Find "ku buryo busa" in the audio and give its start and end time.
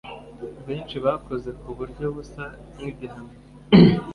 1.61-2.45